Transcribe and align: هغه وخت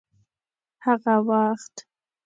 هغه 0.85 1.15
وخت 1.27 1.75